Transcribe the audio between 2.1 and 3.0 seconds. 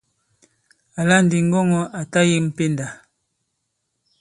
ta yem pendà.